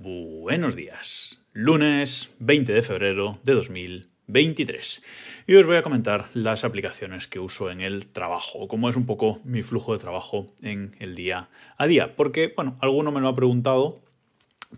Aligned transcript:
Buenos 0.00 0.76
días. 0.76 1.40
Lunes 1.52 2.32
20 2.38 2.72
de 2.72 2.82
febrero 2.84 3.40
de 3.42 3.54
2023. 3.54 5.02
Y 5.48 5.56
os 5.56 5.66
voy 5.66 5.74
a 5.74 5.82
comentar 5.82 6.26
las 6.34 6.62
aplicaciones 6.62 7.26
que 7.26 7.40
uso 7.40 7.68
en 7.68 7.80
el 7.80 8.06
trabajo, 8.06 8.68
cómo 8.68 8.88
es 8.88 8.94
un 8.94 9.06
poco 9.06 9.40
mi 9.42 9.62
flujo 9.62 9.92
de 9.92 9.98
trabajo 9.98 10.46
en 10.62 10.94
el 11.00 11.16
día 11.16 11.50
a 11.76 11.88
día. 11.88 12.14
Porque, 12.14 12.52
bueno, 12.54 12.78
alguno 12.80 13.10
me 13.10 13.20
lo 13.20 13.26
ha 13.26 13.34
preguntado 13.34 14.00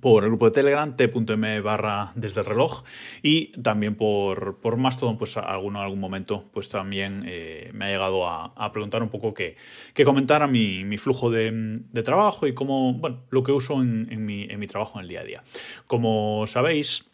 por 0.00 0.22
el 0.22 0.30
grupo 0.30 0.46
de 0.46 0.52
Telegram, 0.52 0.96
t.m 0.96 1.60
barra 1.60 2.12
desde 2.14 2.40
el 2.40 2.46
reloj, 2.46 2.84
y 3.22 3.48
también 3.60 3.96
por, 3.96 4.58
por 4.60 4.76
Mastodon, 4.76 5.18
pues 5.18 5.36
alguno 5.36 5.80
algún 5.80 5.98
momento, 5.98 6.44
pues 6.52 6.68
también 6.68 7.24
eh, 7.26 7.70
me 7.74 7.86
ha 7.86 7.88
llegado 7.88 8.28
a, 8.28 8.72
preguntar 8.72 9.02
un 9.02 9.08
poco 9.08 9.34
que, 9.34 9.56
que 9.92 10.04
comentara 10.04 10.46
mi, 10.46 10.84
mi 10.84 10.96
flujo 10.96 11.30
de, 11.30 11.82
trabajo 12.04 12.46
y 12.46 12.54
cómo, 12.54 12.94
bueno, 12.94 13.24
lo 13.30 13.42
que 13.42 13.52
uso 13.52 13.82
en, 13.82 14.24
mi, 14.24 14.44
en 14.44 14.58
mi 14.58 14.66
trabajo 14.66 14.98
en 14.98 15.02
el 15.02 15.08
día 15.08 15.20
a 15.20 15.24
día. 15.24 15.42
Como 15.86 16.46
sabéis, 16.46 17.10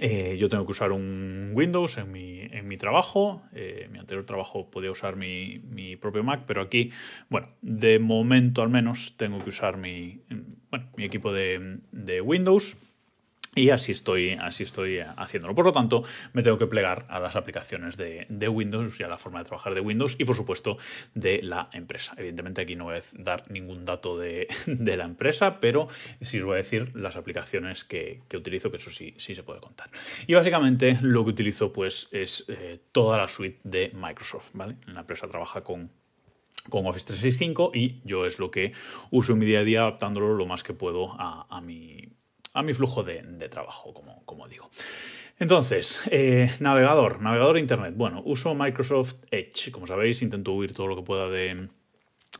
eh, 0.00 0.36
yo 0.38 0.48
tengo 0.48 0.64
que 0.64 0.72
usar 0.72 0.92
un 0.92 1.50
Windows 1.54 1.98
en 1.98 2.12
mi, 2.12 2.40
en 2.40 2.68
mi 2.68 2.76
trabajo. 2.76 3.42
Eh, 3.52 3.88
mi 3.90 3.98
anterior 3.98 4.24
trabajo 4.24 4.70
podía 4.70 4.90
usar 4.90 5.16
mi, 5.16 5.58
mi, 5.58 5.96
propio 5.96 6.22
Mac, 6.22 6.44
pero 6.46 6.60
aquí, 6.60 6.92
bueno, 7.28 7.48
de 7.62 7.98
momento 7.98 8.62
al 8.62 8.68
menos 8.68 9.14
tengo 9.16 9.42
que 9.42 9.48
usar 9.48 9.76
mi, 9.76 10.20
bueno, 10.70 10.86
mi 10.96 11.04
equipo 11.04 11.32
de, 11.32 12.20
Windows. 12.22 12.76
Y 13.54 13.70
así 13.70 13.90
estoy, 13.90 14.32
así 14.34 14.62
estoy 14.62 15.00
haciéndolo. 15.00 15.52
Por 15.52 15.64
lo 15.64 15.72
tanto, 15.72 16.04
me 16.32 16.44
tengo 16.44 16.58
que 16.58 16.68
plegar 16.68 17.06
a 17.08 17.18
las 17.18 17.34
aplicaciones 17.34 17.96
de, 17.96 18.48
Windows 18.48 19.00
y 19.00 19.02
a 19.02 19.08
la 19.08 19.16
forma 19.16 19.40
de 19.40 19.46
trabajar 19.46 19.74
de 19.74 19.80
Windows 19.80 20.14
y, 20.16 20.24
por 20.24 20.36
supuesto, 20.36 20.76
de 21.14 21.40
la 21.42 21.68
empresa. 21.72 22.14
Evidentemente, 22.16 22.60
aquí 22.60 22.76
no 22.76 22.84
voy 22.84 22.98
a 22.98 23.02
dar 23.18 23.50
ningún 23.50 23.84
dato 23.84 24.16
de, 24.16 24.46
la 24.66 25.04
empresa, 25.04 25.58
pero 25.58 25.88
sí 26.20 26.38
os 26.38 26.44
voy 26.44 26.54
a 26.54 26.58
decir 26.58 26.94
las 26.94 27.16
aplicaciones 27.16 27.82
que, 27.82 28.20
utilizo, 28.32 28.70
que 28.70 28.76
eso 28.76 28.92
sí, 28.92 29.14
sí 29.16 29.34
se 29.34 29.42
puede 29.42 29.60
contar. 29.60 29.90
Y 30.28 30.34
básicamente 30.34 30.98
lo 31.00 31.24
que 31.24 31.30
utilizo 31.30 31.72
pues, 31.72 32.08
es 32.12 32.44
eh, 32.48 32.78
toda 32.92 33.16
la 33.16 33.26
suite 33.26 33.58
de 33.64 33.90
Microsoft. 33.94 34.50
¿vale? 34.52 34.76
La 34.86 35.00
empresa 35.00 35.26
trabaja 35.26 35.64
con 35.64 35.90
con 36.68 36.86
Office 36.86 37.06
365 37.06 37.72
y 37.74 38.00
yo 38.04 38.26
es 38.26 38.38
lo 38.38 38.50
que 38.50 38.72
uso 39.10 39.32
en 39.32 39.38
mi 39.38 39.46
día 39.46 39.60
a 39.60 39.64
día 39.64 39.80
adaptándolo 39.80 40.34
lo 40.34 40.46
más 40.46 40.62
que 40.62 40.74
puedo 40.74 41.16
a 41.18 41.60
mi 41.60 42.18
a 42.58 42.62
mi 42.62 42.72
flujo 42.72 43.02
de, 43.02 43.48
trabajo, 43.48 43.94
como, 43.94 44.22
como, 44.24 44.48
digo. 44.48 44.68
Entonces, 45.38 46.00
eh, 46.10 46.50
navegador, 46.58 47.20
navegador 47.22 47.58
Internet. 47.58 47.94
Bueno, 47.96 48.22
uso 48.24 48.54
Microsoft 48.54 49.14
Edge. 49.30 49.70
Como 49.70 49.86
sabéis, 49.86 50.22
intento 50.22 50.52
huir 50.52 50.72
todo 50.72 50.88
lo 50.88 50.96
que 50.96 51.02
pueda 51.02 51.28
de, 51.28 51.68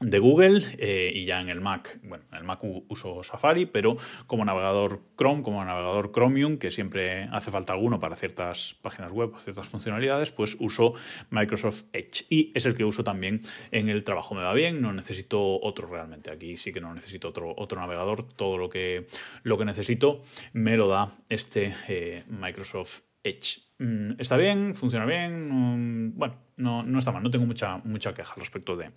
de 0.00 0.18
Google 0.18 0.62
eh, 0.78 1.12
y 1.14 1.24
ya 1.24 1.41
en 1.41 1.48
el 1.48 1.60
Mac, 1.60 1.98
bueno, 2.02 2.24
en 2.30 2.38
el 2.38 2.44
Mac 2.44 2.60
uso 2.62 3.22
Safari, 3.22 3.66
pero 3.66 3.96
como 4.27 4.44
navegador 4.44 5.02
Chrome, 5.16 5.42
como 5.42 5.64
navegador 5.64 6.12
Chromium, 6.12 6.56
que 6.56 6.70
siempre 6.70 7.28
hace 7.32 7.50
falta 7.50 7.72
alguno 7.72 7.98
para 7.98 8.16
ciertas 8.16 8.76
páginas 8.80 9.12
web, 9.12 9.32
ciertas 9.38 9.66
funcionalidades, 9.66 10.30
pues 10.30 10.56
uso 10.60 10.94
Microsoft 11.30 11.84
Edge 11.92 12.26
y 12.30 12.52
es 12.54 12.66
el 12.66 12.74
que 12.74 12.84
uso 12.84 13.02
también 13.02 13.42
en 13.70 13.88
el 13.88 14.04
trabajo. 14.04 14.34
Me 14.34 14.42
va 14.42 14.54
bien, 14.54 14.80
no 14.80 14.92
necesito 14.92 15.60
otro 15.60 15.88
realmente. 15.88 16.30
Aquí 16.30 16.56
sí 16.56 16.72
que 16.72 16.80
no 16.80 16.94
necesito 16.94 17.28
otro, 17.28 17.54
otro 17.56 17.80
navegador, 17.80 18.22
todo 18.22 18.56
lo 18.56 18.69
que, 18.69 19.06
lo 19.42 19.58
que 19.58 19.64
necesito 19.64 20.22
me 20.52 20.76
lo 20.76 20.88
da 20.88 21.10
este 21.28 21.74
eh, 21.88 22.24
Microsoft 22.28 23.02
Edge. 23.24 23.62
Mm, 23.78 24.12
está 24.19 24.36
bien, 24.36 24.74
funciona 24.74 25.06
bien, 25.06 26.12
bueno, 26.16 26.36
no, 26.56 26.82
no 26.82 26.98
está 26.98 27.12
mal, 27.12 27.22
no 27.22 27.30
tengo 27.30 27.46
mucha, 27.46 27.78
mucha 27.78 28.14
queja 28.14 28.34
respecto 28.36 28.76
de, 28.76 28.91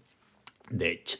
de 0.72 0.92
Edge. 0.92 1.18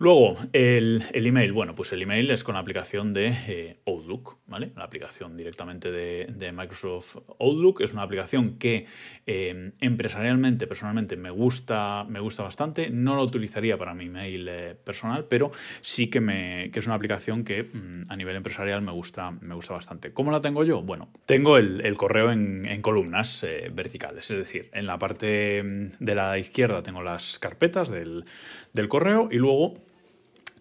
Luego, 0.00 0.36
el, 0.52 1.02
email. 1.12 1.52
Bueno, 1.52 1.74
pues 1.74 1.92
el 1.92 2.02
email 2.02 2.30
es 2.30 2.44
con 2.44 2.54
la 2.54 2.60
aplicación 2.60 3.12
de 3.12 3.34
eh, 3.48 3.80
Outlook, 3.84 4.38
¿vale? 4.46 4.70
La 4.76 4.84
aplicación 4.84 5.36
directamente 5.36 5.90
de, 5.90 6.52
Microsoft 6.52 7.16
Outlook. 7.40 7.80
Es 7.80 7.92
una 7.92 8.02
aplicación 8.02 8.58
que 8.58 8.86
eh, 9.26 9.72
empresarialmente, 9.80 10.68
personalmente, 10.68 11.16
me 11.16 11.30
gusta, 11.30 12.04
me 12.08 12.20
gusta 12.20 12.44
bastante. 12.44 12.90
No 12.90 13.16
lo 13.16 13.24
utilizaría 13.24 13.76
para 13.76 13.92
mi 13.92 14.06
email 14.06 14.48
eh, 14.48 14.76
personal, 14.76 15.26
pero 15.28 15.50
sí 15.80 16.08
que, 16.08 16.20
me, 16.20 16.70
que 16.72 16.78
es 16.78 16.86
una 16.86 16.94
aplicación 16.94 17.42
que 17.42 17.64
mm, 17.64 18.02
a 18.08 18.16
nivel 18.16 18.36
empresarial 18.36 18.82
me 18.82 18.92
gusta, 18.92 19.32
me 19.32 19.54
gusta 19.54 19.74
bastante. 19.74 20.12
¿Cómo 20.12 20.30
la 20.30 20.40
tengo 20.40 20.64
yo? 20.64 20.80
Bueno, 20.80 21.08
tengo 21.26 21.56
el, 21.58 21.96
correo 21.96 22.30
en, 22.30 22.66
en 22.66 22.82
columnas 22.82 23.44
verticales, 23.72 24.30
es 24.30 24.38
decir, 24.38 24.70
en 24.72 24.86
la 24.86 24.98
parte 24.98 25.62
mm, 25.62 26.04
de 26.04 26.14
la 26.14 26.38
izquierda 26.38 26.84
tengo 26.84 27.02
las 27.02 27.38
carpetas 27.40 27.90
del, 27.90 28.24
del 28.72 28.87
correo 28.88 29.28
y 29.30 29.36
luego 29.36 29.74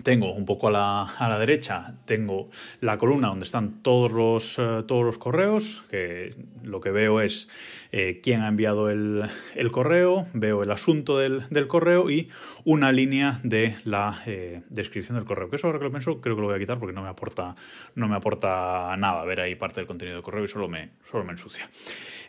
tengo 0.04 0.34
un 0.34 0.46
poco 0.46 0.68
a 0.68 0.72
la, 0.72 1.02
a 1.04 1.30
la, 1.30 1.40
derecha, 1.40 1.96
tengo 2.06 2.50
la 2.82 2.98
columna 2.98 3.28
donde 3.28 3.46
están 3.46 3.82
todos 3.82 4.12
los, 4.12 4.60
eh, 4.60 4.84
todos 4.88 5.04
los 5.04 5.18
correos, 5.18 5.84
que 5.90 6.36
lo 6.64 6.82
que 6.82 6.92
veo 6.92 7.22
es 7.22 7.50
eh, 7.92 8.20
quién 8.22 8.42
ha 8.42 8.48
enviado 8.48 8.90
el, 8.90 9.24
el, 9.56 9.72
correo, 9.72 10.28
veo 10.34 10.64
el 10.64 10.72
asunto 10.72 11.18
del, 11.18 11.44
del, 11.50 11.68
correo 11.68 12.10
y 12.10 12.30
una 12.66 12.92
línea 12.92 13.40
de 13.44 13.76
la 13.86 14.22
eh, 14.26 14.62
descripción 14.70 15.18
del 15.18 15.26
correo. 15.26 15.50
Que 15.50 15.56
eso 15.56 15.68
ahora 15.68 15.80
que 15.80 15.86
lo 15.86 15.92
pienso 15.92 16.20
creo 16.22 16.36
que 16.36 16.42
lo 16.42 16.48
voy 16.48 16.56
a 16.56 16.60
quitar 16.60 16.80
porque 16.80 16.94
no 16.94 17.02
me 17.02 17.10
aporta, 17.10 17.56
no 17.96 18.08
me 18.08 18.16
aporta 18.16 18.96
nada 18.98 19.24
ver 19.26 19.40
ahí 19.40 19.56
parte 19.56 19.80
del 19.80 19.88
contenido 19.88 20.18
del 20.18 20.24
correo 20.24 20.44
y 20.44 20.48
solo 20.48 20.68
me, 20.68 20.92
solo 21.10 21.24
me 21.24 21.32
ensucia. 21.32 21.68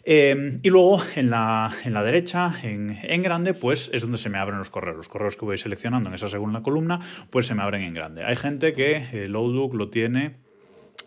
y 0.06 0.70
luego 0.70 1.02
en 1.16 1.30
la, 1.30 1.72
en 1.84 1.92
la 1.92 2.02
derecha, 2.02 2.54
en, 2.62 2.96
en, 3.02 3.22
grande, 3.22 3.52
pues 3.52 3.90
es 3.92 4.02
donde 4.02 4.18
se 4.18 4.30
me 4.30 4.38
abren 4.38 4.58
los 4.58 4.70
correos. 4.70 4.96
Los 4.96 5.08
correos 5.08 5.36
que 5.36 5.44
voy 5.44 5.58
seleccionando 5.58 6.08
en 6.08 6.14
esa 6.14 6.28
segunda 6.28 6.62
columna, 6.62 7.00
pues 7.30 7.46
se 7.46 7.54
me 7.58 7.64
abren 7.64 7.82
en 7.82 7.92
grande. 7.92 8.24
Hay 8.24 8.36
gente 8.36 8.72
que 8.72 9.24
el 9.24 9.34
Outlook 9.34 9.74
lo 9.74 9.90
tiene 9.90 10.32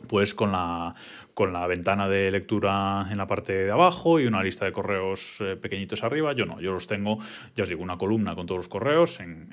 pues 0.07 0.33
con 0.33 0.51
la, 0.51 0.93
con 1.33 1.53
la 1.53 1.65
ventana 1.65 2.09
de 2.09 2.29
lectura 2.29 3.07
en 3.09 3.17
la 3.17 3.25
parte 3.25 3.53
de 3.53 3.71
abajo 3.71 4.19
y 4.19 4.25
una 4.25 4.43
lista 4.43 4.65
de 4.65 4.73
correos 4.73 5.37
eh, 5.39 5.55
pequeñitos 5.55 6.03
arriba. 6.03 6.33
Yo 6.33 6.45
no, 6.45 6.59
yo 6.59 6.73
los 6.73 6.87
tengo, 6.87 7.19
ya 7.55 7.63
os 7.63 7.69
digo, 7.69 7.81
una 7.81 7.97
columna 7.97 8.35
con 8.35 8.47
todos 8.47 8.59
los 8.59 8.67
correos 8.67 9.21
en, 9.21 9.47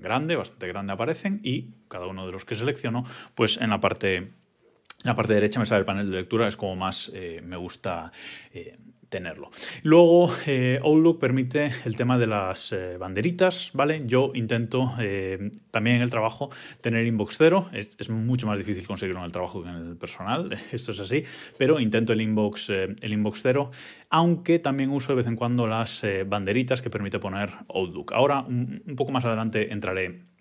grande, 0.00 0.36
bastante 0.36 0.68
grande 0.68 0.92
aparecen 0.92 1.40
y 1.42 1.74
cada 1.88 2.06
uno 2.06 2.26
de 2.26 2.32
los 2.32 2.44
que 2.44 2.54
selecciono, 2.54 3.04
pues 3.34 3.58
en 3.58 3.70
la 3.70 3.80
parte, 3.80 4.32
en 5.04 5.10
la 5.10 5.14
parte 5.14 5.34
derecha 5.34 5.60
me 5.60 5.66
sale 5.66 5.80
el 5.80 5.84
panel 5.84 6.10
de 6.10 6.16
lectura, 6.16 6.48
es 6.48 6.56
como 6.56 6.76
más 6.76 7.12
eh, 7.14 7.42
me 7.44 7.56
gusta 7.56 8.10
eh, 8.54 8.74
tenerlo. 9.10 9.50
Luego, 9.82 10.34
eh, 10.46 10.80
Outlook 10.82 11.20
permite 11.20 11.70
el 11.84 11.94
tema 11.94 12.18
de 12.18 12.26
las 12.26 12.74
banderitas, 12.98 13.70
¿vale? 13.74 14.02
Yo 14.06 14.32
intento 14.34 14.94
también 15.70 15.96
en 15.96 16.02
el 16.02 16.10
trabajo 16.10 16.48
tener 16.80 17.06
inbox 17.06 17.36
cero. 17.36 17.68
Es, 17.72 18.08
mucho 18.08 18.46
más 18.46 18.56
difícil 18.56 18.86
conseguirlo 18.86 19.20
en 19.20 19.26
el 19.26 19.32
trabajo 19.32 19.62
que 19.62 19.68
en 19.68 19.74
el 19.76 19.96
personal, 19.96 20.50
esto 20.72 20.92
es 20.92 21.00
así, 21.00 21.22
pero 21.58 21.78
intento 21.80 22.14
el 22.14 22.22
inbox, 22.22 22.70
el 22.70 23.12
inbox 23.12 23.42
cero, 23.42 23.70
aunque 24.08 24.58
también 24.58 24.90
uso 24.90 25.12
de 25.12 25.16
vez 25.16 25.26
en 25.26 25.36
cuando 25.36 25.66
las 25.66 26.02
banderitas 26.26 26.80
que 26.80 26.88
permite 26.88 27.18
poner 27.18 27.50
Outlook. 27.68 28.12
Ahora, 28.14 28.40
un 28.40 28.94
poco 28.96 29.12
más 29.12 29.26
adelante 29.26 29.70
entraré 29.70 30.33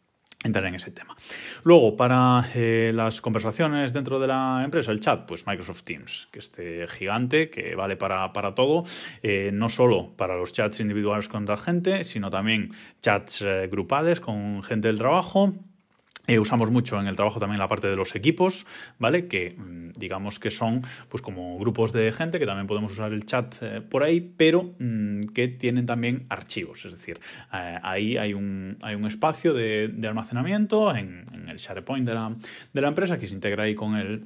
entrar 0.44 0.66
en 0.66 0.76
ese 0.76 0.92
tema. 0.92 1.16
Luego, 1.64 1.96
para 1.96 2.46
eh, 2.56 2.92
las 2.94 3.22
conversaciones 3.22 3.94
dentro 3.94 4.20
de 4.20 4.28
la 4.28 4.62
empresa, 4.64 4.92
el 4.92 5.00
chat, 5.00 5.26
pues 5.26 5.48
Microsoft 5.48 5.84
Teams, 5.84 6.28
que 6.31 6.40
este 6.40 6.88
gigante 6.88 7.50
que 7.50 7.76
vale 7.76 7.96
para, 7.96 8.31
todo, 8.56 8.84
eh, 9.22 9.52
no 9.53 9.70
solo 9.70 10.14
para 10.16 10.36
los 10.36 10.53
chats 10.53 10.80
individuales 10.80 11.28
con 11.28 11.46
la 11.46 11.58
gente, 11.58 12.03
sino 12.03 12.30
también 12.30 12.72
chats 13.02 13.42
eh, 13.42 13.68
grupales 13.72 14.20
con 14.20 14.62
gente 14.64 14.88
del 14.88 14.98
trabajo 14.98 15.53
eh, 16.25 16.39
usamos 16.39 16.72
mucho 16.72 17.00
en 17.01 17.07
el 17.07 17.17
trabajo 17.17 17.39
también 17.39 17.59
la 17.59 17.67
parte 17.67 17.89
de 17.89 17.97
los 17.97 18.16
equipos, 18.16 18.66
¿vale? 18.97 19.28
Que 19.28 19.56
mm, 19.57 19.91
digamos 19.97 20.39
que 20.39 20.51
son 20.51 20.81
pues 21.09 21.22
como 21.22 21.59
grupos 21.59 21.91
de 21.91 22.13
gente 22.13 22.39
que 22.39 22.45
también 22.45 22.66
podemos 22.66 22.94
usar 22.94 23.11
el 23.11 23.25
chat 23.25 23.56
eh, 23.61 23.81
por 23.81 24.03
ahí, 24.03 24.22
pero 24.22 24.73
mm, 24.79 25.34
que 25.34 25.50
tienen 25.50 25.85
también 25.85 26.25
archivos. 26.29 26.85
Es 26.85 26.94
decir, 26.94 27.19
eh, 27.53 27.78
ahí 27.84 28.16
hay 28.16 28.34
un, 28.34 28.78
hay 28.81 28.95
un 28.95 29.06
espacio 29.06 29.53
de, 29.53 29.94
almacenamiento 30.07 30.95
en, 30.95 31.25
en, 31.34 31.50
el 31.50 31.58
SharePoint 31.58 32.08
de 32.08 32.14
la, 32.14 32.35
de 32.72 32.81
la 32.81 32.87
empresa 32.87 33.17
que 33.17 33.28
se 33.28 33.34
integra 33.34 33.64
ahí 33.64 33.76
con 33.76 33.96
el 33.96 34.23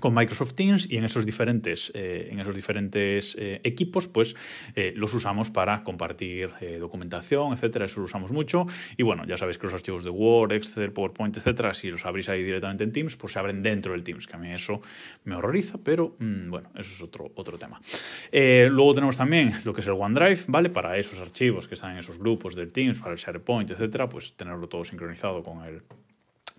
con 0.00 0.14
Microsoft 0.14 0.54
Teams 0.54 0.90
y 0.90 0.96
en 0.96 1.04
esos 1.04 1.26
diferentes, 1.26 1.92
eh, 1.94 2.28
en 2.30 2.40
esos 2.40 2.54
diferentes 2.54 3.36
eh, 3.38 3.60
equipos 3.64 4.08
pues 4.08 4.34
eh, 4.74 4.92
los 4.96 5.12
usamos 5.14 5.50
para 5.50 5.82
compartir 5.82 6.50
documentación, 6.78 7.52
etcétera, 7.52 7.86
eso 7.86 8.00
lo 8.00 8.06
usamos 8.06 8.32
mucho 8.32 8.66
y 8.96 9.02
bueno, 9.02 9.24
ya 9.26 9.36
sabéis 9.36 9.58
que 9.58 9.64
los 9.64 9.74
archivos 9.74 10.04
de 10.04 10.10
Word, 10.10 10.52
Excel, 10.52 10.92
PowerPoint, 10.92 11.36
etcétera, 11.36 11.74
si 11.74 11.90
los 11.90 12.04
abrís 12.06 12.28
ahí 12.28 12.42
directamente 12.42 12.84
en 12.84 12.92
Teams, 12.92 13.16
pues 13.16 13.32
se 13.32 13.38
abren 13.38 13.62
dentro 13.62 13.92
del 13.92 14.02
Teams, 14.02 14.26
que 14.26 14.36
a 14.36 14.38
mí 14.38 14.52
eso 14.52 14.80
me 15.24 15.34
horroriza, 15.34 15.78
pero 15.82 16.16
mm, 16.18 16.50
bueno, 16.50 16.70
eso 16.74 16.92
es 16.94 17.02
otro, 17.02 17.30
otro 17.34 17.58
tema. 17.58 17.80
luego 18.32 18.94
tenemos 18.94 19.16
también 19.16 19.52
lo 19.64 19.72
que 19.72 19.80
es 19.80 19.86
el 19.86 19.94
OneDrive, 19.94 20.40
¿vale? 20.48 20.70
Para 20.70 20.96
esos 20.98 21.18
archivos 21.18 21.68
que 21.68 21.74
están 21.74 21.92
en 21.92 21.98
esos 21.98 22.18
grupos 22.18 22.54
del 22.54 22.70
Teams, 22.72 22.98
para 22.98 23.12
el 23.12 23.18
SharePoint, 23.18 23.70
etcétera, 23.70 24.08
pues 24.08 24.34
tenerlo 24.34 24.68
todo 24.68 24.84
sincronizado 24.84 25.42
con 25.42 25.64
el 25.64 25.82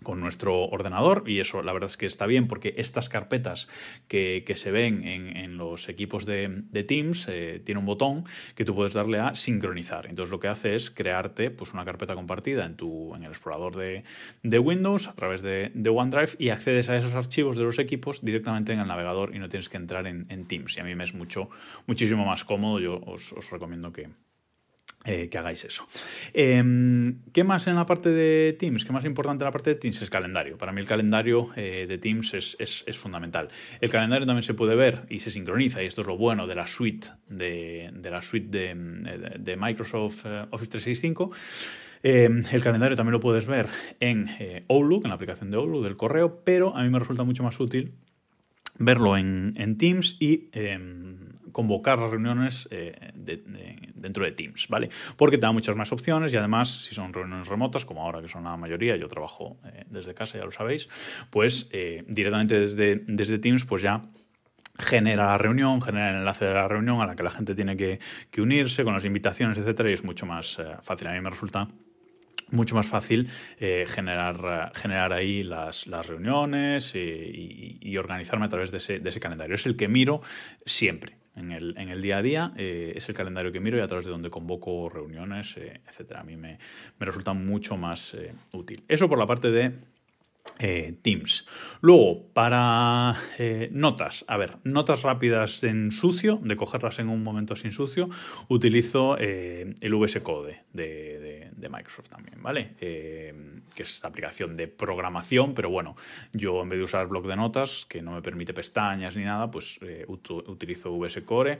con 0.03 0.19
nuestro 0.19 0.65
ordenador 0.65 1.23
y 1.27 1.39
eso 1.39 1.61
la 1.61 1.73
verdad 1.73 1.89
es 1.89 1.97
que 1.97 2.05
está 2.05 2.25
bien 2.25 2.47
porque 2.47 2.73
estas 2.77 3.09
carpetas 3.09 3.67
que, 4.07 4.43
se 4.55 4.71
ven 4.71 5.03
en, 5.07 5.57
los 5.57 5.89
equipos 5.89 6.25
de, 6.25 6.63
Teams 6.87 7.27
eh, 7.27 7.61
tiene 7.65 7.79
un 7.79 7.85
botón 7.85 8.23
que 8.55 8.65
tú 8.65 8.75
puedes 8.75 8.93
darle 8.93 9.19
a 9.19 9.35
sincronizar. 9.35 10.05
Entonces 10.07 10.31
lo 10.31 10.39
que 10.39 10.47
hace 10.47 10.75
es 10.75 10.91
crearte 10.91 11.49
pues, 11.49 11.73
una 11.73 11.85
carpeta 11.85 12.15
compartida 12.15 12.65
en, 12.65 12.75
tu, 12.75 13.15
en 13.15 13.23
el 13.23 13.29
explorador 13.29 13.75
de, 13.75 14.03
Windows 14.59 15.07
a 15.07 15.13
través 15.13 15.41
de, 15.41 15.71
OneDrive 15.89 16.31
y 16.37 16.49
accedes 16.49 16.89
a 16.89 16.97
esos 16.97 17.15
archivos 17.15 17.57
de 17.57 17.63
los 17.63 17.79
equipos 17.79 18.23
directamente 18.23 18.73
en 18.73 18.79
el 18.79 18.87
navegador 18.87 19.35
y 19.35 19.39
no 19.39 19.49
tienes 19.49 19.69
que 19.69 19.77
entrar 19.77 20.07
en, 20.07 20.45
Teams. 20.47 20.77
Y 20.77 20.81
a 20.81 20.83
mí 20.83 20.95
me 20.95 21.03
es 21.03 21.13
mucho, 21.13 21.49
muchísimo 21.87 22.25
más 22.25 22.43
cómodo. 22.43 22.79
Yo 22.79 22.99
os 23.05 23.49
recomiendo 23.49 23.91
que, 23.91 24.09
eh, 25.05 25.27
que 25.29 25.37
hagáis 25.37 25.65
eso. 25.65 25.85
Em, 26.33 27.19
¿Qué 27.33 27.43
más 27.43 27.67
en 27.67 27.75
la 27.75 27.85
parte 27.85 28.09
de 28.09 28.53
Teams? 28.53 28.85
¿Qué 28.85 28.93
más 28.93 29.03
importante 29.03 29.43
en 29.43 29.47
la 29.47 29.51
parte 29.51 29.71
de 29.71 29.75
Teams? 29.75 30.01
Es 30.01 30.09
calendario. 30.09 30.57
Para 30.57 30.71
mí 30.71 30.79
el 30.79 30.87
calendario 30.87 31.49
eh, 31.57 31.85
de 31.89 31.97
Teams 31.97 32.33
es, 32.33 32.85
fundamental. 32.97 33.49
El 33.81 33.89
calendario 33.89 34.25
también 34.25 34.43
se 34.43 34.53
puede 34.53 34.75
ver 34.75 35.05
y 35.09 35.19
se 35.19 35.29
sincroniza, 35.29 35.83
y 35.83 35.87
esto 35.87 36.01
es 36.01 36.07
lo 36.07 36.17
bueno 36.17 36.47
de 36.47 36.55
la 36.55 36.67
suite 36.67 37.07
de, 37.27 37.91
la 38.01 38.21
suite 38.21 38.47
de, 38.49 39.57
Microsoft 39.57 40.25
eh, 40.25 40.45
Office 40.51 40.71
365. 40.71 41.31
Em, 42.01 42.43
el 42.53 42.63
calendario 42.63 42.95
también 42.95 43.13
lo 43.13 43.19
puedes 43.19 43.45
ver 43.45 43.67
en 43.99 44.29
Outlook, 44.69 45.03
en 45.03 45.09
la 45.09 45.15
aplicación 45.15 45.51
de 45.51 45.57
Outlook 45.57 45.83
del 45.83 45.97
correo, 45.97 46.43
pero 46.45 46.77
a 46.77 46.83
mí 46.83 46.89
me 46.89 46.99
resulta 46.99 47.23
mucho 47.23 47.43
más 47.43 47.59
útil 47.59 47.93
verlo 48.85 49.17
en, 49.17 49.77
Teams 49.77 50.17
y 50.19 50.49
em, 50.53 51.33
convocar 51.51 51.99
las 51.99 52.11
reuniones 52.11 52.67
eh, 52.71 53.11
dentro 53.95 54.25
de 54.25 54.31
Teams, 54.31 54.67
¿vale? 54.67 54.89
Porque 55.15 55.37
te 55.37 55.41
da 55.41 55.51
muchas 55.51 55.75
más 55.75 55.91
opciones 55.91 56.33
y 56.33 56.37
además, 56.37 56.83
si 56.83 56.93
son 56.93 57.13
reuniones 57.13 57.47
remotas, 57.47 57.85
como 57.85 58.01
ahora 58.03 58.21
que 58.21 58.27
son 58.27 58.43
la 58.43 58.57
mayoría, 58.57 58.97
yo 58.97 59.07
trabajo 59.07 59.57
eh, 59.65 59.85
desde 59.89 60.13
casa, 60.13 60.37
ya 60.37 60.45
lo 60.45 60.51
sabéis, 60.51 60.89
pues 61.29 61.69
eh, 61.71 62.03
directamente 62.07 62.59
desde, 62.59 62.97
desde 63.07 63.39
Teams, 63.39 63.65
pues 63.65 63.81
ya 63.81 64.01
genera 64.79 65.27
la 65.27 65.37
reunión, 65.37 65.81
genera 65.81 66.09
el 66.09 66.17
enlace 66.17 66.45
de 66.45 66.53
la 66.53 66.67
reunión 66.67 66.99
a 66.99 67.05
la 67.05 67.15
que 67.15 67.23
la 67.23 67.29
gente 67.29 67.55
tiene 67.55 67.77
que, 67.77 67.99
que 68.31 68.41
unirse 68.41 68.83
con 68.83 68.93
las 68.93 69.05
invitaciones, 69.05 69.57
etcétera, 69.57 69.89
y 69.89 69.93
es 69.93 70.03
mucho 70.03 70.25
más 70.25 70.59
fácil. 70.81 71.07
A 71.07 71.13
mí 71.13 71.21
me 71.21 71.29
resulta 71.29 71.67
mucho 72.53 72.75
más 72.75 72.85
fácil 72.85 73.29
eh, 73.59 73.85
generar, 73.87 74.71
generar 74.75 75.11
ahí 75.11 75.43
las, 75.43 75.87
reuniones 76.07 76.93
y, 76.95 77.97
organizarme 77.97 78.45
a 78.45 78.49
través 78.49 78.71
de 78.71 78.77
ese, 78.77 79.19
calendario. 79.19 79.55
Es 79.55 79.65
el 79.65 79.75
que 79.75 79.87
miro 79.87 80.21
siempre. 80.65 81.17
En 81.35 81.51
el, 81.51 82.01
día 82.01 82.17
a 82.17 82.21
día 82.21 82.53
eh, 82.57 82.93
es 82.95 83.09
el 83.09 83.15
calendario 83.15 83.51
que 83.51 83.59
miro 83.59 83.77
y 83.77 83.81
a 83.81 83.87
través 83.87 84.05
de 84.05 84.11
donde 84.11 84.29
convoco 84.29 84.87
reuniones, 84.87 85.57
eh, 85.57 85.81
etcétera. 85.87 86.21
A 86.21 86.23
mí 86.23 86.37
me, 86.37 86.59
me 86.99 87.05
resulta 87.05 87.33
mucho 87.33 87.75
más 87.75 88.15
útil. 88.51 88.83
Eso 88.87 89.09
por 89.09 89.17
la 89.17 89.25
parte 89.25 89.49
de 89.49 89.71
eh, 90.59 90.93
Teams. 91.01 91.45
Luego, 91.81 92.27
para 92.33 93.15
eh, 93.39 93.69
notas, 93.71 94.23
a 94.27 94.37
ver, 94.37 94.57
notas 94.63 95.01
rápidas 95.01 95.63
en 95.63 95.91
sucio, 95.91 96.39
de 96.43 96.55
cogerlas 96.55 96.99
en 96.99 97.09
un 97.09 97.23
momento 97.23 97.55
sin 97.55 97.71
sucio, 97.71 98.09
utilizo 98.49 99.17
eh, 99.19 99.73
el 99.81 99.95
VS 99.95 100.21
Code 100.21 100.63
de, 100.71 101.49
Microsoft 101.69 102.09
también, 102.09 102.43
¿vale? 102.43 102.75
que 102.77 103.81
es 103.81 103.89
esta 103.89 104.09
aplicación 104.09 104.55
de 104.55 104.67
programación, 104.67 105.55
pero 105.55 105.71
bueno, 105.71 105.95
yo 106.33 106.61
en 106.61 106.69
vez 106.69 106.77
de 106.77 106.83
usar 106.83 107.07
bloc 107.07 107.25
de 107.25 107.35
notas, 107.35 107.87
que 107.89 108.03
no 108.03 108.11
me 108.11 108.21
permite 108.21 108.53
pestañas 108.53 109.15
ni 109.15 109.23
nada, 109.23 109.49
pues 109.49 109.79
utilizo 110.07 110.91
VS 110.91 111.21
Code, 111.23 111.57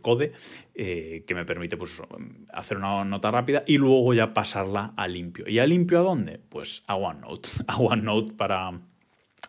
Code 0.00 0.32
que 0.72 1.34
me 1.34 1.44
permite 1.44 1.76
pues, 1.76 2.00
hacer 2.52 2.76
una 2.76 3.04
nota 3.04 3.32
rápida 3.32 3.64
y 3.66 3.78
luego 3.78 4.14
ya 4.14 4.32
pasarla 4.32 4.92
a 4.96 5.08
limpio. 5.08 5.48
¿Y 5.48 5.58
a 5.58 5.66
limpio 5.66 5.98
a 5.98 6.02
dónde? 6.02 6.38
Pues 6.48 6.84
a 6.86 6.94
OneNote. 6.94 7.48
A 7.66 7.78
OneNote 7.78 7.95
para, 8.36 8.72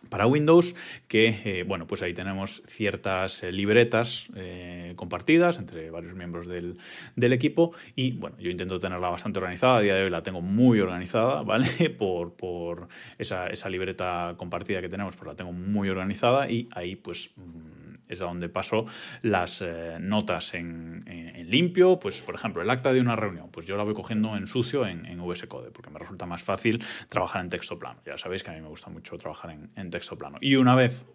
para 0.08 0.26
Windows, 0.26 0.74
que 1.08 1.40
eh, 1.44 1.64
bueno, 1.64 1.86
pues 1.86 2.02
ahí 2.02 2.14
tenemos 2.14 2.62
ciertas 2.66 3.42
eh, 3.42 3.52
libretas 3.52 4.28
eh, 4.36 4.92
compartidas 4.96 5.58
entre 5.58 5.90
varios 5.90 6.14
miembros 6.14 6.46
del, 6.46 6.78
equipo 7.16 7.72
y 7.94 8.12
bueno, 8.12 8.36
yo 8.38 8.50
intento 8.50 8.78
tenerla 8.78 9.10
bastante 9.10 9.38
organizada, 9.38 9.78
a 9.78 9.80
día 9.80 9.94
de 9.94 10.04
hoy 10.04 10.10
la 10.10 10.22
tengo 10.22 10.40
muy 10.40 10.80
organizada, 10.80 11.42
¿vale? 11.44 11.90
Por, 11.90 12.34
por 12.34 12.88
esa, 13.18 13.48
esa, 13.48 13.68
libreta 13.68 14.34
compartida 14.36 14.80
que 14.80 14.88
tenemos, 14.88 15.16
pues 15.16 15.30
la 15.30 15.36
tengo 15.36 15.52
muy 15.52 15.88
organizada 15.90 16.50
y 16.50 16.68
ahí 16.72 16.96
pues 16.96 17.30
mm, 17.36 17.87
es 18.08 18.20
a 18.20 18.24
donde 18.24 18.48
paso 18.48 18.86
las 19.22 19.62
eh, 19.62 19.96
notas 20.00 20.54
en, 20.54 21.04
limpio, 21.48 21.98
pues 21.98 22.20
por 22.20 22.34
ejemplo 22.34 22.60
el 22.60 22.68
acta 22.68 22.92
de 22.92 23.00
una 23.00 23.16
reunión, 23.16 23.48
pues 23.50 23.66
yo 23.66 23.76
la 23.76 23.82
voy 23.82 23.94
cogiendo 23.94 24.36
en 24.36 24.46
sucio 24.46 24.86
en, 24.86 25.06
en 25.06 25.18
VS 25.20 25.46
Code, 25.46 25.70
porque 25.70 25.90
me 25.90 25.98
resulta 25.98 26.26
más 26.26 26.42
fácil 26.42 26.84
trabajar 27.08 27.42
en 27.42 27.50
texto 27.50 27.78
plano. 27.78 28.00
Ya 28.04 28.18
sabéis 28.18 28.42
que 28.42 28.50
a 28.50 28.54
mí 28.54 28.60
me 28.60 28.68
gusta 28.68 28.90
mucho 28.90 29.16
trabajar 29.18 29.50
en, 29.50 29.90
texto 29.90 30.16
plano. 30.16 30.38
Y 30.40 30.56
una 30.56 30.74
vez 30.74 31.06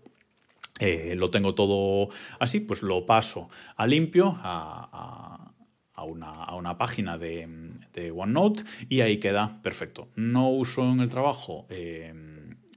eh, 0.80 1.16
lo 1.16 1.30
tengo 1.30 1.54
todo 1.54 2.10
así, 2.40 2.60
pues 2.60 2.82
lo 2.82 3.06
paso 3.06 3.50
a 3.76 3.86
limpio, 3.86 4.38
a, 4.42 5.52
una, 6.06 6.78
página 6.78 7.18
de, 7.18 8.12
OneNote 8.14 8.64
y 8.90 9.02
ahí 9.02 9.18
queda 9.20 9.62
perfecto. 9.62 10.10
No 10.16 10.50
uso 10.50 10.84
en 10.92 11.00
el 11.00 11.10
trabajo 11.10 11.66
eh, 11.70 12.14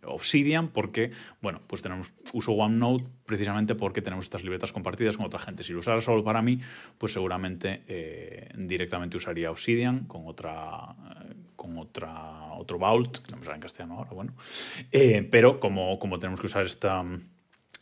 Obsidian 0.06 0.68
porque, 0.68 1.10
bueno, 1.40 1.60
pues 1.66 1.82
tenemos 1.82 2.12
uso 2.32 2.52
OneNote 2.52 3.04
precisamente 3.24 3.74
porque 3.74 4.02
tenemos 4.02 4.24
estas 4.24 4.42
libretas 4.42 4.72
compartidas 4.72 5.16
con 5.16 5.26
otra 5.26 5.38
gente. 5.38 5.64
Si 5.64 5.72
lo 5.72 5.80
usara 5.80 6.00
solo 6.00 6.24
para 6.24 6.42
mí, 6.42 6.60
pues 6.98 7.12
seguramente 7.12 7.82
eh, 7.88 8.48
directamente 8.56 9.16
usaría 9.16 9.50
Obsidian 9.50 10.04
con 10.04 10.26
otra 10.26 10.94
eh, 11.20 11.34
con 11.56 11.78
otra 11.78 12.52
otro 12.54 12.78
Vault, 12.78 13.18
que 13.18 13.32
no 13.32 13.38
me 13.38 13.44
sale 13.44 13.56
en 13.56 13.62
castellano 13.62 13.94
ahora, 13.98 14.10
bueno. 14.10 14.34
Eh, 14.92 15.26
pero 15.30 15.60
como, 15.60 15.98
como 15.98 16.18
tenemos 16.18 16.40
que 16.40 16.46
usar 16.46 16.66
esta 16.66 17.04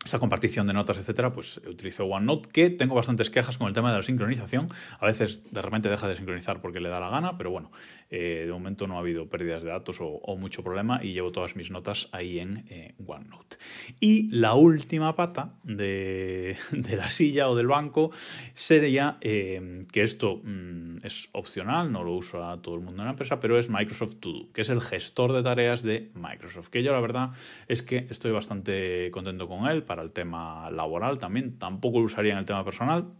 esa 0.05 0.19
compartición 0.19 0.67
de 0.67 0.73
notas, 0.73 0.99
etcétera, 0.99 1.33
pues 1.33 1.59
utilizo 1.67 2.05
OneNote, 2.05 2.49
que 2.51 2.71
tengo 2.71 2.95
bastantes 2.95 3.31
quejas 3.31 3.59
con 3.59 3.69
el 3.69 3.75
tema 3.75 3.91
de 3.91 3.97
la 3.97 4.03
sincronización. 4.03 4.69
A 5.01 5.07
veces 5.07 5.41
de 5.51 5.63
repente 5.63 5.89
deja 5.89 6.09
de 6.09 6.17
sincronizar 6.17 6.61
porque 6.61 6.81
le 6.81 6.89
da 6.89 7.01
la 7.01 7.09
gana, 7.09 7.39
pero 7.39 7.51
bueno, 7.51 7.71
eh, 8.11 8.45
de 8.47 8.53
momento 8.53 8.87
no 8.87 8.97
ha 8.97 9.01
habido 9.01 9.29
pérdidas 9.29 9.63
de 9.63 9.71
datos 9.71 9.99
o, 10.01 10.37
mucho 10.37 10.63
problema 10.63 11.01
y 11.03 11.13
llevo 11.13 11.33
todas 11.33 11.57
mis 11.57 11.71
notas 11.71 12.09
ahí 12.13 12.39
en 12.39 12.65
eh, 12.69 12.95
OneNote. 13.07 13.57
Y 14.01 14.29
la 14.31 14.55
última 14.55 15.15
pata 15.15 15.55
de, 15.63 16.57
la 16.97 17.09
silla 17.09 17.49
o 17.49 17.57
del 17.57 17.69
banco 17.69 18.11
sería 18.53 19.17
eh, 19.21 19.87
que 19.91 20.03
esto 20.03 20.41
mm, 20.45 20.99
es 21.03 21.29
opcional, 21.33 21.91
no 21.91 22.05
lo 22.05 22.13
uso 22.13 22.45
a 22.45 22.61
todo 22.61 22.75
el 22.75 22.83
mundo 22.83 23.03
en 23.03 23.07
la 23.07 23.13
empresa, 23.13 23.41
pero 23.41 23.59
es 23.59 23.71
Microsoft 23.71 24.17
To 24.21 24.33
Do, 24.33 24.53
que 24.53 24.63
es 24.63 24.69
el 24.69 24.81
gestor 24.81 25.33
de 25.33 25.43
tareas 25.43 25.83
de 25.83 26.11
Microsoft, 26.15 26.69
que 26.69 26.83
yo 26.83 26.93
la 26.93 27.01
verdad 27.01 27.31
es 27.69 27.83
que 27.83 28.07
estoy 28.11 28.33
bastante 28.33 29.11
contento 29.13 29.49
con 29.49 29.67
él 29.67 29.83
el 30.03 30.13
tema 30.13 30.71
laboral 30.71 31.19
también. 31.19 31.59
Tampoco 31.59 31.99
lo 31.99 32.05
usaría 32.05 32.33
en 32.33 32.39
el 32.39 32.45
tema 32.45 32.65
personal, 32.65 33.11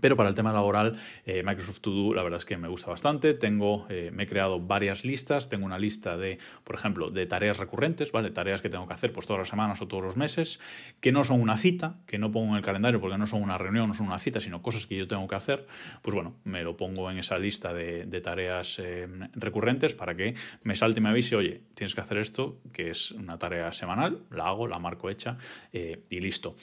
pero 0.00 0.16
para 0.16 0.30
el 0.30 0.34
tema 0.34 0.52
laboral, 0.52 0.96
eh, 1.26 1.42
Microsoft 1.44 1.80
To 1.80 1.90
Do, 1.90 2.14
la 2.14 2.22
verdad 2.22 2.38
es 2.38 2.46
que 2.46 2.56
me 2.56 2.66
gusta 2.66 2.90
bastante. 2.90 3.34
Tengo, 3.34 3.86
eh, 3.90 4.10
me 4.12 4.22
he 4.22 4.26
creado 4.26 4.58
varias 4.58 5.04
listas. 5.04 5.50
Tengo 5.50 5.66
una 5.66 5.78
lista 5.78 6.16
de, 6.16 6.38
por 6.64 6.76
ejemplo, 6.76 7.10
de 7.10 7.26
tareas 7.26 7.58
recurrentes, 7.58 8.10
¿vale? 8.10 8.30
Tareas 8.30 8.62
que 8.62 8.70
tengo 8.70 8.88
que 8.88 8.94
hacer 8.94 9.12
pues, 9.12 9.26
todas 9.26 9.40
las 9.40 9.48
semanas 9.48 9.82
o 9.82 9.88
todos 9.88 10.02
los 10.02 10.16
meses, 10.16 10.60
que 11.00 11.12
no 11.12 11.24
son 11.24 11.42
una 11.42 11.58
cita, 11.58 11.98
que 12.06 12.18
no 12.18 12.32
pongo 12.32 12.52
en 12.52 12.56
el 12.56 12.62
calendario 12.62 13.00
porque 13.00 13.18
no 13.18 13.26
son 13.26 13.42
una 13.42 13.58
reunión, 13.58 13.88
no 13.88 13.94
son 13.94 14.06
una 14.06 14.18
cita, 14.18 14.40
sino 14.40 14.62
cosas 14.62 14.86
que 14.86 14.96
yo 14.96 15.06
tengo 15.06 15.28
que 15.28 15.34
hacer. 15.34 15.66
Pues 16.00 16.14
bueno, 16.14 16.34
me 16.44 16.62
lo 16.62 16.76
pongo 16.76 17.10
en 17.10 17.18
esa 17.18 17.38
lista 17.38 17.74
de, 17.74 18.20
tareas 18.22 18.78
eh, 18.78 19.06
recurrentes 19.34 19.94
para 19.94 20.16
que 20.16 20.34
me 20.62 20.74
salte 20.74 21.00
y 21.00 21.02
me 21.02 21.10
avise, 21.10 21.36
oye, 21.36 21.60
tienes 21.74 21.94
que 21.94 22.00
hacer 22.00 22.16
esto, 22.16 22.60
que 22.72 22.90
es 22.90 23.10
una 23.10 23.38
tarea 23.38 23.72
semanal, 23.72 24.22
la 24.30 24.46
hago, 24.46 24.66
la 24.68 24.78
marco 24.78 25.10
hecha 25.10 25.36
y 25.72 26.20
listo. 26.20 26.54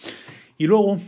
Y 0.57 0.67
luego, 0.67 0.99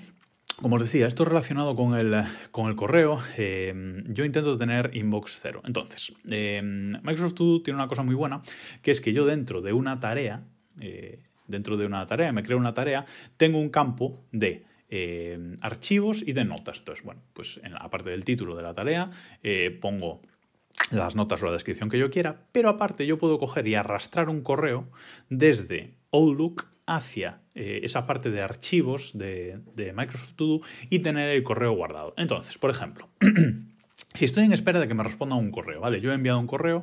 como 0.61 0.75
os 0.75 0.83
decía, 0.83 1.07
esto 1.07 1.25
relacionado 1.25 1.75
con 1.75 1.95
el, 1.95 2.23
con 2.51 2.69
el 2.69 2.75
correo, 2.75 3.19
eh, 3.37 3.73
yo 4.07 4.25
intento 4.25 4.57
tener 4.57 4.91
inbox 4.93 5.39
cero. 5.41 5.61
Entonces, 5.65 6.13
eh, 6.29 6.61
Microsoft 6.63 7.33
To 7.33 7.61
tiene 7.63 7.75
una 7.75 7.87
cosa 7.87 8.03
muy 8.03 8.13
buena, 8.13 8.41
que 8.83 8.91
es 8.91 9.01
que 9.01 9.11
yo 9.11 9.25
dentro 9.25 9.61
de 9.61 9.73
una 9.73 9.99
tarea, 9.99 10.43
eh, 10.79 11.23
dentro 11.47 11.77
de 11.77 11.87
una 11.87 12.05
tarea, 12.05 12.31
me 12.31 12.43
creo 12.43 12.59
una 12.59 12.73
tarea, 12.73 13.05
tengo 13.37 13.59
un 13.59 13.69
campo 13.69 14.23
de 14.31 14.65
archivos 15.61 16.21
y 16.21 16.33
de 16.33 16.43
notas. 16.43 16.79
Entonces, 16.79 17.05
bueno, 17.05 17.21
pues 17.31 17.61
en 17.63 17.71
la 17.71 17.89
parte 17.89 18.09
del 18.09 18.25
título 18.25 18.57
de 18.57 18.61
la 18.61 18.73
tarea 18.73 19.09
pongo 19.79 20.21
las 20.91 21.15
notas 21.15 21.41
o 21.41 21.45
la 21.45 21.53
descripción 21.53 21.89
que 21.89 21.97
yo 21.97 22.11
quiera, 22.11 22.45
pero 22.51 22.67
aparte 22.67 23.07
yo 23.07 23.17
puedo 23.17 23.39
coger 23.39 23.65
y 23.69 23.75
arrastrar 23.75 24.27
un 24.27 24.41
correo 24.41 24.89
desde 25.29 25.95
Outlook 26.11 26.67
hacia 26.85 27.40
eh, 27.53 27.81
esa 27.83 28.05
parte 28.05 28.31
de 28.31 28.41
archivos 28.41 29.11
de, 29.17 29.59
Microsoft 29.93 30.33
To 30.35 30.45
Do 30.45 30.61
y 30.89 30.99
tener 30.99 31.29
el 31.29 31.43
correo 31.43 31.73
guardado. 31.73 32.13
Entonces, 32.17 32.57
por 32.57 32.69
ejemplo, 32.69 33.09
si 34.13 34.25
estoy 34.25 34.45
en 34.45 34.53
espera 34.53 34.79
de 34.79 34.87
que 34.87 34.93
me 34.93 35.03
responda 35.03 35.35
un 35.35 35.51
correo, 35.51 35.81
¿vale? 35.81 35.99
Yo 35.99 36.11
he 36.11 36.15
enviado 36.15 36.39
un 36.39 36.47
correo, 36.47 36.81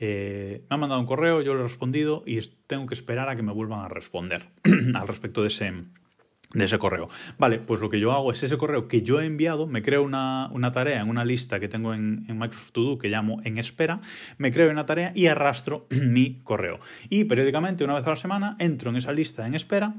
eh, 0.00 0.62
me 0.68 0.74
han 0.74 0.80
mandado 0.80 1.00
un 1.00 1.06
correo, 1.06 1.42
yo 1.42 1.54
lo 1.54 1.60
he 1.60 1.64
respondido 1.64 2.24
y 2.26 2.40
tengo 2.66 2.86
que 2.86 2.94
esperar 2.94 3.28
a 3.28 3.36
que 3.36 3.42
me 3.42 3.52
vuelvan 3.52 3.80
a 3.80 3.88
responder 3.88 4.48
al 4.94 5.06
respecto 5.06 5.42
de 5.42 5.48
ese, 5.48 5.72
de 6.54 6.64
ese 6.64 6.78
correo. 6.78 7.08
Vale, 7.38 7.58
pues 7.58 7.80
lo 7.80 7.90
que 7.90 8.00
yo 8.00 8.12
hago 8.12 8.32
es 8.32 8.42
ese 8.42 8.56
correo 8.56 8.88
que 8.88 9.02
yo 9.02 9.20
he 9.20 9.26
enviado, 9.26 9.66
me 9.66 9.82
creo 9.82 10.02
una, 10.02 10.50
tarea 10.72 11.00
en 11.00 11.08
una 11.08 11.24
lista 11.24 11.60
que 11.60 11.68
tengo 11.68 11.92
en, 11.92 12.24
en, 12.28 12.38
Microsoft 12.38 12.72
To 12.72 12.82
Do 12.82 12.98
que 12.98 13.08
llamo 13.08 13.40
en 13.44 13.58
espera, 13.58 14.00
me 14.38 14.50
creo 14.50 14.70
una 14.70 14.86
tarea 14.86 15.12
y 15.14 15.26
arrastro 15.26 15.86
mi 15.90 16.40
correo. 16.42 16.80
Y 17.10 17.24
periódicamente, 17.24 17.84
una 17.84 17.94
vez 17.94 18.06
a 18.06 18.10
la 18.10 18.16
semana, 18.16 18.56
entro 18.58 18.90
en 18.90 18.96
esa 18.96 19.12
lista 19.12 19.46
en 19.46 19.54
espera 19.54 19.94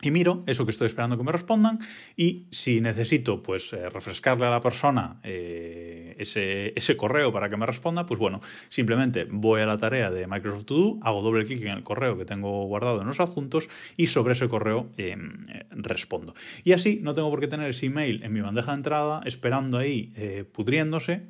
y 0.00 0.12
miro 0.12 0.44
eso 0.46 0.64
que 0.64 0.70
estoy 0.70 0.86
esperando 0.86 1.18
que 1.18 1.24
me 1.24 1.32
respondan 1.32 1.78
y 2.16 2.46
si 2.50 2.80
necesito 2.80 3.42
pues 3.42 3.72
eh, 3.72 3.90
refrescarle 3.90 4.46
a 4.46 4.50
la 4.50 4.60
persona 4.60 5.18
eh, 5.24 6.14
ese, 6.18 6.72
ese, 6.76 6.96
correo 6.96 7.32
para 7.32 7.48
que 7.48 7.56
me 7.56 7.66
responda, 7.66 8.06
pues 8.06 8.20
bueno, 8.20 8.40
simplemente 8.68 9.26
voy 9.28 9.60
a 9.60 9.66
la 9.66 9.78
tarea 9.78 10.10
de 10.10 10.26
Microsoft 10.26 10.64
To 10.66 10.74
Do, 10.74 10.98
hago 11.02 11.22
doble 11.22 11.44
clic 11.44 11.62
en 11.62 11.68
el 11.68 11.82
correo 11.82 12.16
que 12.16 12.24
tengo 12.24 12.64
guardado 12.66 13.00
en 13.00 13.08
los 13.08 13.18
adjuntos 13.18 13.68
y 13.96 14.06
sobre 14.06 14.34
ese 14.34 14.48
correo 14.48 14.90
em, 14.96 15.46
eh, 15.48 15.66
respondo. 15.70 16.34
Y 16.62 16.72
así 16.72 17.00
no 17.02 17.14
tengo 17.14 17.30
por 17.30 17.40
qué 17.40 17.48
tener 17.48 17.70
ese 17.70 17.86
email 17.86 18.22
en 18.22 18.32
mi 18.32 18.40
bandeja 18.40 18.70
de 18.72 18.76
entrada 18.76 19.20
esperando 19.24 19.78
ahí 19.78 20.12
pudriéndose 20.52 21.26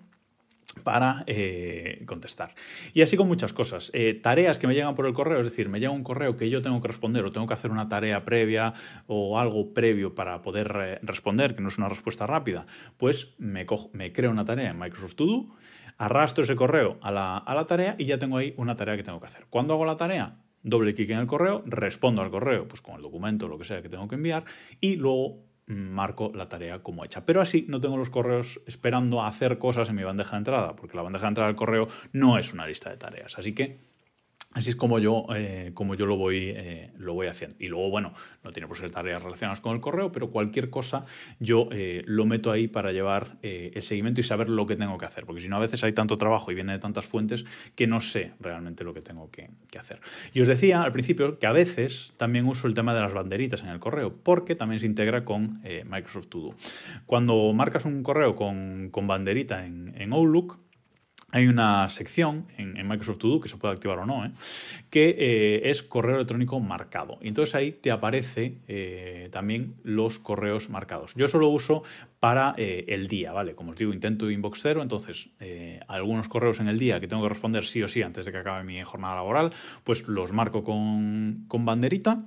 para 0.85 1.25
eh, 1.27 2.03
contestar. 2.07 2.55
Y 2.95 3.03
así 3.03 3.17
con 3.17 3.29
muchas 3.29 3.53
cosas. 3.53 3.91
Eh, 3.95 4.15
tareas 4.15 4.59
que 4.59 4.67
me 4.67 4.75
llegan 4.75 4.95
por 4.95 5.07
el 5.07 5.13
correo, 5.13 5.39
es 5.39 5.45
decir, 5.45 5.69
me 5.69 5.81
llega 5.81 5.93
un 5.93 6.03
correo 6.05 6.37
que 6.37 6.51
yo 6.51 6.63
tengo 6.63 6.81
que 6.81 6.89
responder 6.89 7.25
o 7.25 7.33
tengo 7.33 7.47
que 7.47 7.55
hacer 7.55 7.71
una 7.71 7.89
tarea 7.89 8.25
previa 8.25 8.75
o 9.07 9.39
algo 9.39 9.75
previo 9.75 10.15
para 10.15 10.43
poder 10.43 10.77
eh, 10.77 10.99
responder, 11.03 11.55
que 11.55 11.63
no 11.63 11.69
es 11.69 11.79
una 11.79 11.89
respuesta 11.89 12.27
rápida, 12.27 12.67
pues 12.97 13.35
me, 13.39 13.67
me 13.93 14.13
creo 14.13 14.31
una 14.31 14.45
tarea 14.45 14.71
en 14.71 14.79
Microsoft 14.79 15.15
To 15.17 15.27
Do, 15.27 15.47
arrastro 15.99 16.45
ese 16.45 16.55
correo 16.55 16.99
a 17.03 17.11
la, 17.11 17.39
a 17.39 17.55
la 17.55 17.67
tarea 17.67 17.97
y 17.99 18.07
ya 18.07 18.19
tengo 18.19 18.37
ahí 18.37 18.55
una 18.57 18.77
tarea 18.77 18.97
que 18.97 19.03
tengo 19.03 19.21
que 19.21 19.27
hacer. 19.27 19.47
¿Cuándo 19.51 19.75
hago 19.75 19.85
la 19.85 19.97
tarea? 19.97 20.37
Doble 20.63 20.93
clic 20.95 21.11
en 21.11 21.19
el 21.19 21.27
correo, 21.27 21.63
respondo 21.67 22.21
al 22.21 22.31
correo, 22.31 22.67
pues 22.67 22.83
con 22.83 22.97
el 22.97 23.03
documento 23.03 23.49
lo 23.49 23.59
que 23.59 23.65
sea 23.65 23.81
que 23.81 23.89
tengo 23.89 24.09
que 24.09 24.17
enviar, 24.17 24.45
y 24.81 24.97
luego 24.97 25.48
marco 25.69 26.33
la 26.35 26.49
tarea 26.49 26.83
como 26.83 27.05
hecha. 27.05 27.25
Pero 27.25 27.41
así 27.41 27.67
no 27.69 27.81
tengo 27.81 27.97
los 27.97 28.11
correos 28.11 28.61
esperando 28.67 29.21
a 29.21 29.29
hacer 29.29 29.59
cosas 29.59 29.89
en 29.89 29.97
mi 29.97 30.03
bandeja 30.03 30.33
de 30.33 30.39
entrada, 30.39 30.77
porque 30.77 30.97
la 30.97 31.03
bandeja 31.03 31.27
de 31.27 31.29
entrada 31.29 31.49
del 31.49 31.57
correo 31.57 31.87
no 32.13 32.39
es 32.39 32.53
una 32.53 32.67
lista 32.67 32.91
de 32.91 32.97
tareas. 32.97 33.39
Así 33.39 33.55
que 33.55 33.79
Así 34.53 34.71
es 34.71 34.77
como 34.77 34.99
yo, 34.99 35.27
eh, 35.37 35.73
como 35.75 35.95
yo 35.95 36.07
lo, 36.07 36.17
voy, 36.17 36.53
eh, 36.57 36.91
lo 36.97 37.13
voy 37.13 37.27
haciendo. 37.27 37.55
Y 37.59 37.69
luego, 37.69 37.91
bueno, 37.91 38.15
no 38.43 38.51
tiene 38.51 38.67
por 38.67 38.79
ser 38.79 38.91
tareas 38.91 39.23
relacionadas 39.23 39.61
con 39.61 39.75
el 39.75 39.81
correo, 39.83 40.11
pero 40.11 40.31
cualquier 40.31 40.71
cosa 40.71 41.05
yo 41.39 41.69
eh, 41.71 42.03
lo 42.07 42.25
meto 42.25 42.51
ahí 42.51 42.67
para 42.67 42.91
llevar 42.91 43.37
el 43.43 43.83
seguimiento 43.83 44.23
y 44.23 44.25
saber 44.25 44.49
lo 44.49 44.65
que 44.65 44.75
tengo 44.75 44.97
que 44.97 45.05
hacer. 45.05 45.27
Porque 45.27 45.43
si 45.43 45.49
no, 45.49 45.57
a 45.57 45.59
veces 45.61 45.85
hay 45.85 45.93
tanto 45.93 46.17
trabajo 46.17 46.51
y 46.51 46.55
viene 46.55 46.73
de 46.73 46.79
tantas 46.79 47.05
fuentes 47.05 47.45
que 47.75 47.87
no 47.87 48.01
sé 48.01 48.33
realmente 48.41 48.85
lo 48.85 48.95
que 48.95 49.03
tengo 49.03 49.31
que, 49.31 49.51
hacer. 49.79 50.01
Y 50.33 50.41
os 50.41 50.49
decía 50.49 50.83
al 50.83 50.93
principio 50.93 51.39
que 51.39 51.47
a 51.47 51.53
veces 51.53 52.15
también 52.17 52.47
uso 52.47 52.67
el 52.67 52.75
tema 52.75 52.95
de 52.95 53.01
las 53.03 53.13
banderitas 53.13 53.63
en 53.63 53.69
el 53.69 53.79
correo, 53.79 54.13
porque 54.13 54.57
también 54.57 54.81
se 54.81 54.87
integra 54.87 55.25
con 55.25 55.61
Microsoft 55.63 56.29
To 56.29 56.39
Do. 56.41 56.55
Cuando 57.07 57.53
marcas 57.53 57.85
un 57.85 58.03
correo 58.03 58.35
con, 58.35 58.91
banderita 58.93 59.67
en, 59.67 59.95
en 59.97 60.13
Outlook, 60.13 60.59
hay 61.31 61.47
una 61.47 61.89
sección 61.91 62.47
en, 62.57 62.75
Microsoft 62.89 63.19
To 63.19 63.29
Do, 63.29 63.41
que 63.41 63.49
se 63.49 63.57
puede 63.59 63.75
activar 63.75 63.99
o 63.99 64.07
no, 64.07 64.25
¿eh? 64.25 64.31
que 64.89 65.15
eh, 65.19 65.71
es 65.71 65.83
correo 65.83 66.17
electrónico 66.17 66.59
marcado. 66.61 67.19
Y 67.21 67.29
entonces 67.29 67.55
ahí 67.55 67.73
te 67.73 67.91
aparece 67.91 68.57
eh, 68.67 69.29
también 69.31 69.75
los 69.83 70.19
correos 70.19 70.71
marcados. 70.71 71.15
Yo 71.17 71.29
solo 71.29 71.49
uso 71.49 71.83
para 72.19 72.53
el 72.57 73.07
día, 73.07 73.31
¿vale? 73.33 73.55
Como 73.55 73.71
os 73.71 73.77
digo, 73.77 73.93
intento 73.93 74.29
inbox 74.29 74.59
cero, 74.61 74.83
entonces 74.83 75.31
algunos 75.87 76.27
correos 76.27 76.59
en 76.59 76.67
el 76.67 76.77
día 76.77 76.99
que 76.99 77.07
tengo 77.07 77.23
que 77.23 77.29
responder 77.29 77.65
sí 77.65 77.81
o 77.81 77.87
sí 77.87 78.03
antes 78.03 78.27
de 78.27 78.33
que 78.33 78.39
acabe 78.39 78.65
mi 78.65 78.83
jornada 78.83 79.15
laboral, 79.15 79.53
pues 79.85 80.09
los 80.09 80.33
marco 80.33 80.65
con 80.65 81.47
banderita 81.49 82.25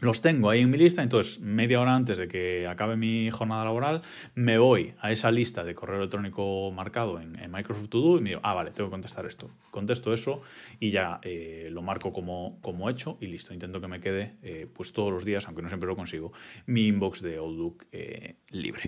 los 0.00 0.20
tengo 0.20 0.50
ahí 0.50 0.60
en 0.60 0.70
mi 0.70 0.78
lista, 0.78 1.02
entonces 1.02 1.40
media 1.40 1.80
hora 1.80 1.94
antes 1.94 2.18
de 2.18 2.26
que 2.26 2.66
acabe 2.66 2.96
mi 2.96 3.30
jornada 3.30 3.64
laboral, 3.64 4.02
me 4.34 4.58
voy 4.58 4.94
a 5.00 5.12
esa 5.12 5.30
lista 5.30 5.62
de 5.62 5.74
correo 5.74 5.98
electrónico 5.98 6.70
marcado 6.72 7.20
en, 7.20 7.32
Microsoft 7.50 7.88
To 7.88 8.00
Do 8.00 8.18
y 8.18 8.20
me 8.20 8.30
digo, 8.30 8.40
ah, 8.44 8.54
vale, 8.54 8.70
tengo 8.70 8.88
que 8.88 8.92
contestar 8.92 9.26
esto. 9.26 9.50
Contesto 9.70 10.12
eso 10.12 10.40
y 10.78 10.90
ya 10.90 11.18
eh, 11.22 11.68
lo 11.70 11.82
marco 11.82 12.12
como, 12.12 12.58
como 12.62 12.88
hecho 12.88 13.18
y 13.20 13.26
listo. 13.26 13.52
Intento 13.52 13.80
que 13.80 13.88
me 13.88 14.00
quede 14.00 14.36
eh, 14.42 14.66
pues 14.72 14.92
todos 14.92 15.12
los 15.12 15.24
días, 15.24 15.46
aunque 15.46 15.62
no 15.62 15.68
siempre 15.68 15.88
lo 15.88 15.96
consigo, 15.96 16.32
mi 16.66 16.86
inbox 16.86 17.22
de 17.22 17.36
Outlook 17.36 17.86
eh, 17.92 18.36
libre. 18.50 18.82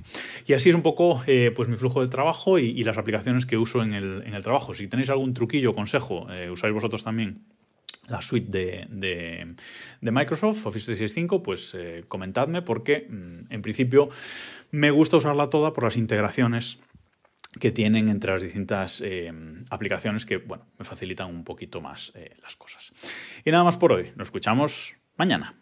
Y 0.47 0.53
así 0.53 0.71
es 0.71 0.75
un 0.75 0.83
poco 0.83 1.23
pues 1.55 1.69
mi 1.69 1.77
flujo 1.77 2.01
de 2.01 2.09
trabajo 2.09 2.59
y, 2.59 2.83
las 2.83 2.99
aplicaciones 2.99 3.47
que 3.47 3.57
uso 3.57 3.83
en 3.83 3.95
el, 3.95 4.23
en 4.27 4.35
el 4.35 4.43
trabajo. 4.43 4.75
Si 4.75 4.89
tenéis 4.89 5.11
algún 5.11 5.35
truquillo 5.35 5.71
o 5.71 5.75
consejo, 5.75 6.27
usáis 6.51 6.75
vosotros 6.75 7.05
también 7.05 7.43
la 8.09 8.21
suite 8.21 8.51
de, 8.51 9.57
Microsoft, 10.01 10.67
Office 10.67 10.87
365, 10.87 11.43
pues 11.43 11.75
eh, 11.75 12.05
comentadme 12.09 12.63
porque 12.63 13.07
mm, 13.09 13.53
en 13.53 13.63
principio 13.63 14.09
me 14.71 14.91
gusta 14.91 15.17
usarla 15.17 15.51
toda 15.51 15.73
por 15.73 15.85
las 15.85 15.97
integraciones 15.97 16.79
que 17.61 17.71
tienen 17.71 18.09
entre 18.09 18.33
las 18.33 18.43
distintas 18.43 19.03
eh, 19.05 19.33
aplicaciones 19.71 20.25
que, 20.25 20.39
bueno, 20.39 20.67
me 20.79 20.85
facilitan 20.85 21.29
un 21.29 21.45
poquito 21.45 21.81
más 21.81 22.13
eh, 22.15 22.35
las 22.43 22.57
cosas. 22.57 22.93
Y 23.45 23.51
nada 23.51 23.65
más 23.65 23.77
por 23.77 23.93
hoy. 23.93 24.13
Nos 24.17 24.29
escuchamos 24.29 24.97
mañana. 25.17 25.55